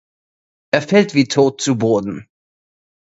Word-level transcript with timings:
Er 0.73 0.81
fällt 0.81 1.13
wie 1.13 1.27
tot 1.27 1.61
zu 1.61 1.77
Boden. 1.77 2.27